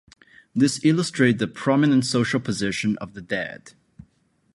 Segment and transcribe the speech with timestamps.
[0.55, 3.73] This illustrates the prominent social position of the dead.